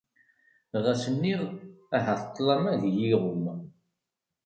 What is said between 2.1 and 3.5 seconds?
ṭṭlam ad iyi-iɣumm?